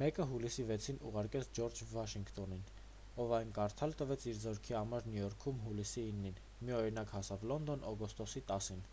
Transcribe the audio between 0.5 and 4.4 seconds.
6-ին ուղարկվեց ջորջ վաշինգտոնին ով այն կարդալ տվեց իր